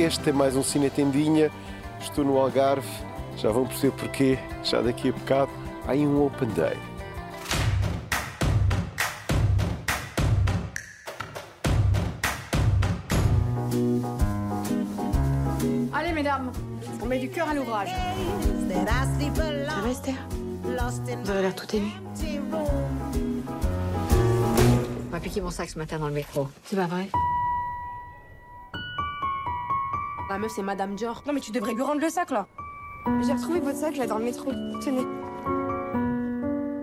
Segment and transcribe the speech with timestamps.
[0.00, 1.50] Este é mais um Cine Tendinha.
[2.00, 2.88] Estou no Algarve.
[3.36, 4.38] Já vão perceber porquê.
[4.64, 5.50] Já daqui a bocado.
[5.86, 6.78] Há aí um Open Day.
[15.92, 16.50] Allez, mesdames,
[17.02, 17.90] on met du cœur à l'ouvrage.
[17.90, 20.14] Ça va, Esther
[21.22, 21.90] Vous avez l'air tout ému.
[25.08, 26.48] On m'a piqué mon sac ce matin dans le métro.
[26.64, 27.10] C'est pas vrai
[30.30, 31.24] La meuf, c'est Madame Dior.
[31.26, 32.46] Non, mais tu devrais lui rendre le sac, là.
[33.26, 34.52] J'ai retrouvé votre sac, là, dans le métro.
[34.80, 35.02] Tenez.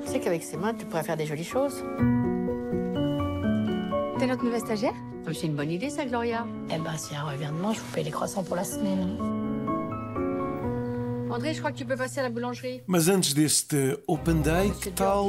[0.01, 1.81] Tu sais qu'avec ses mains, tu pourrais faire des jolies choses.
[4.19, 4.93] T'es notre nouvelle stagiaire?
[5.31, 6.45] C'est une bonne idée, ça, Gloria.
[6.69, 9.17] Eh ben, si elle revient demain, je vous paye les croissants pour la semaine.
[11.31, 12.81] André, je crois que tu peux passer à la boulangerie.
[12.87, 15.27] Mas antes deste Open Day, que tal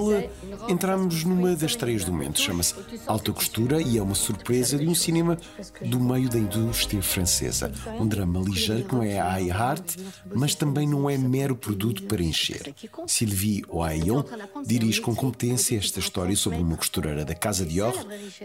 [0.69, 2.41] entrarmos numa das estreias do momento?
[2.41, 2.75] Chama-se
[3.07, 5.37] Alta Costura e é uma surpresa de um cinema
[5.85, 7.73] do meio da indústria francesa.
[7.99, 9.97] Um drama ligeiro que não é high art,
[10.35, 12.75] mas também não é mero produto para encher.
[13.07, 14.23] Sylvie Oaillon
[14.65, 17.95] dirige com competência esta história sobre uma costureira da Casa Dior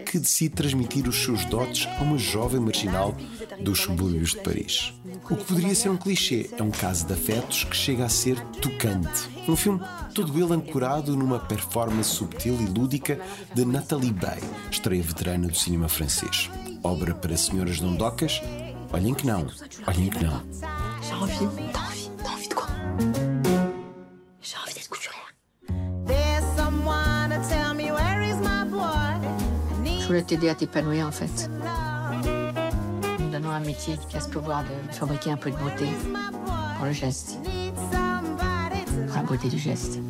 [0.04, 3.16] que decide transmitir os seus dotes a uma jovem marginal
[3.60, 4.92] dos subúrbios de Paris.
[5.30, 7.12] O que poderia ser um clichê é um caso de
[7.46, 9.28] que chega a ser tocante.
[9.48, 9.80] Um filme
[10.14, 13.20] todo ele ancorado numa performance subtil e lúdica
[13.54, 16.50] de Nathalie Bay, estreia veterana do cinema francês.
[16.82, 18.40] Obra para senhoras dondocas?
[18.92, 19.46] Olhem que não,
[19.86, 20.42] olhem que não.
[21.02, 21.48] J'ai envie.
[21.72, 22.66] T'as envie T'as envie de quoi
[24.40, 25.34] J'ai envie d'être couturière.
[30.00, 31.50] Je voulais t'aider à t'épanouir, en fait.
[33.18, 35.88] Nous donnons un métier qui a ce pouvoir de fabriquer un peu de beauté
[36.84, 37.38] pour geste,
[39.14, 40.02] la beauté du geste.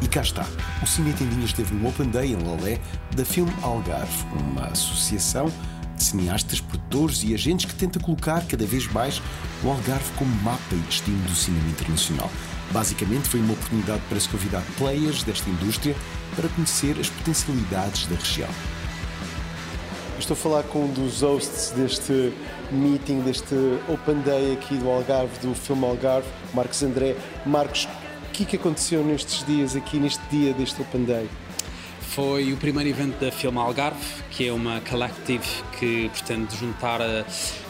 [0.00, 0.46] E cá está.
[0.80, 2.78] O Cine Tendinhas esteve no Open Day em Lolé
[3.16, 5.50] da Film Algarve, uma associação
[5.96, 9.20] de cineastas, produtores e agentes que tenta colocar cada vez mais
[9.64, 12.30] o Algarve como mapa e destino do cinema internacional.
[12.70, 15.94] Basicamente, foi uma oportunidade para se convidar players desta indústria
[16.34, 18.48] para conhecer as potencialidades da região.
[20.18, 22.32] Estou a falar com um dos hosts deste
[22.70, 23.54] meeting, deste
[23.88, 27.16] Open Day aqui do Algarve, do Filme Algarve, Marcos André.
[27.44, 27.86] Marcos,
[28.28, 31.28] o que é que aconteceu nestes dias aqui, neste dia deste Open Day?
[32.14, 33.98] Foi o primeiro evento da Film Algarve,
[34.30, 35.44] que é uma collective
[35.78, 37.24] que pretende juntar eh,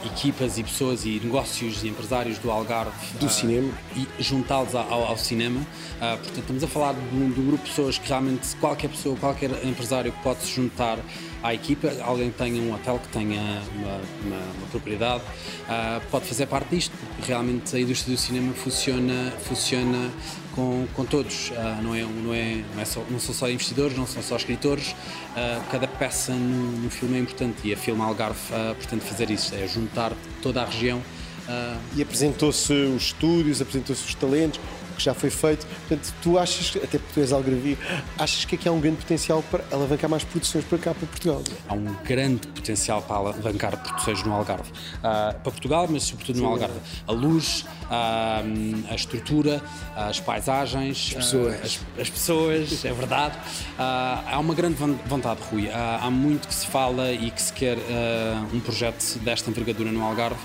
[0.04, 2.92] equipas e pessoas e negócios e empresários do Algarve.
[3.18, 3.72] Do ah, cinema.
[3.96, 5.62] E juntá-los ao, ao cinema.
[5.98, 8.88] Ah, portanto, estamos a falar de um, de um grupo de pessoas que realmente qualquer
[8.90, 10.98] pessoa, qualquer empresário pode se juntar
[11.42, 11.90] à equipa.
[12.02, 13.40] Alguém que tenha um hotel, que tenha
[13.76, 13.88] uma,
[14.26, 15.22] uma- uma propriedade,
[15.70, 16.92] ah, pode fazer parte disto,
[17.26, 20.10] realmente a indústria do cinema funciona, funciona
[20.54, 21.52] com, com todos.
[21.56, 24.36] Ah, não, é, não, é, não, é só, não são só investidores, não são só
[24.36, 24.94] escritores.
[25.36, 29.30] Ah, cada peça no, no filme é importante e a Filme Algarve ah, pretende fazer
[29.30, 31.02] isso, é juntar toda a região.
[31.94, 34.58] E apresentou-se os estúdios, apresentou-se os talentos,
[34.94, 35.66] o que já foi feito.
[35.66, 37.76] Portanto, tu achas, até porque tu és algarvio,
[38.18, 41.42] achas que aqui há um grande potencial para alavancar mais produções para cá, para Portugal?
[41.68, 44.72] há um grande potencial para alavancar produções no Algarve.
[45.02, 46.78] Para Portugal, mas sobretudo no Algarve.
[47.06, 48.42] A luz, ah,
[48.90, 49.62] a estrutura,
[49.96, 51.54] as paisagens, as pessoas.
[51.62, 53.36] as, as pessoas, é verdade.
[53.78, 55.68] Ah, há uma grande von- vontade, Rui.
[55.70, 59.90] Ah, há muito que se fala e que se quer ah, um projeto desta envergadura
[59.92, 60.40] no Algarve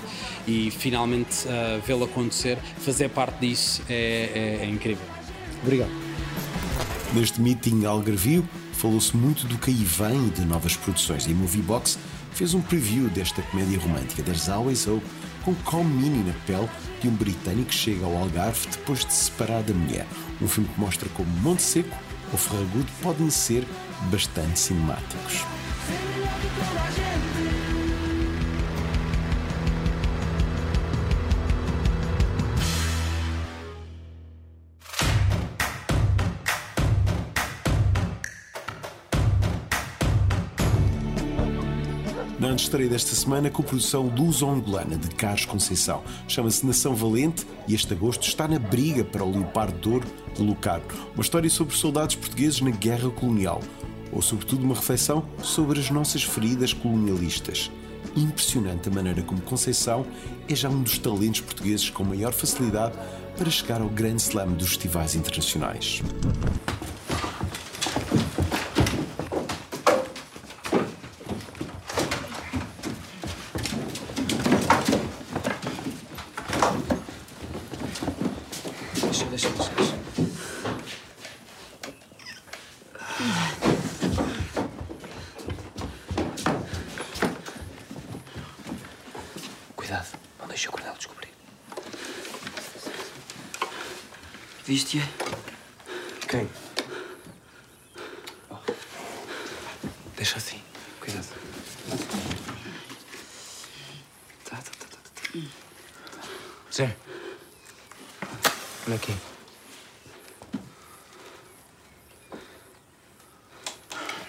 [0.46, 1.46] e finalmente
[1.86, 5.04] vê-lo acontecer, fazer parte disso é, é- é incrível.
[5.62, 5.90] Obrigado.
[7.12, 11.26] Neste meeting algarvio, falou-se muito do que aí vem e de novas produções.
[11.26, 11.98] E a Moviebox
[12.32, 15.04] fez um preview desta comédia romântica, There's Always Hope,
[15.44, 16.68] com Meaning na pele
[17.00, 20.06] de um britânico que chega ao Algarve depois de se separar da mulher.
[20.40, 21.96] Um filme que mostra como Monte Seco
[22.32, 23.66] ou Ferragudo podem ser
[24.10, 25.44] bastante cinemáticos.
[42.40, 46.02] Na antestreia desta semana, com produção luso-angolana de Carlos Conceição.
[46.26, 50.42] Chama-se Nação Valente e este agosto está na briga para o Leopardo de Ouro de
[50.42, 50.86] Lucarno.
[51.12, 53.60] Uma história sobre soldados portugueses na guerra colonial.
[54.10, 57.70] Ou, sobretudo, uma reflexão sobre as nossas feridas colonialistas.
[58.16, 60.06] Impressionante a maneira como Conceição
[60.48, 62.96] é já um dos talentos portugueses com maior facilidade
[63.36, 66.02] para chegar ao grande slam dos festivais internacionais.
[79.26, 79.98] deixa, deixa, deixa.
[89.76, 90.08] Cuidado,
[90.38, 91.28] não deixe o coronel descobrir.
[94.64, 95.06] Viste-a?
[96.28, 96.48] Quem?
[100.16, 100.60] Deixa assim,
[101.00, 101.26] cuidado.
[108.86, 109.14] Olha aqui.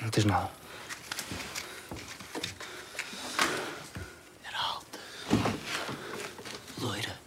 [0.01, 0.51] Não tens nada.
[4.43, 4.99] Era alta.
[6.79, 7.19] Loira.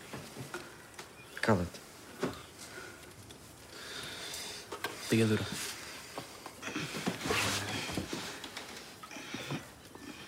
[1.41, 1.81] Cala-te.
[5.11, 5.45] Ligadura.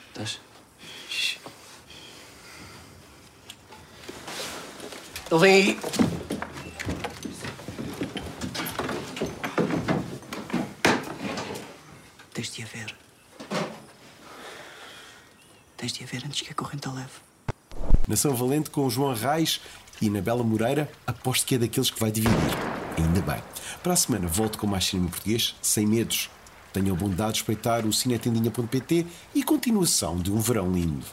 [0.08, 0.40] Estás?
[5.30, 5.95] Ele vem aí.
[12.36, 12.94] Tens de a ver.
[15.74, 17.08] Tens de a ver antes que a corrente a leve.
[18.06, 19.58] Nação Valente com João Reis
[20.02, 22.36] e na Bela Moreira, aposto que é daqueles que vai dividir.
[22.98, 23.42] Ainda bem.
[23.82, 26.28] Para a semana volto com mais cinema português, sem medos.
[26.74, 31.06] Tenham a bondade de respeitar o cinetendinha.pt e continuação de um verão lindo.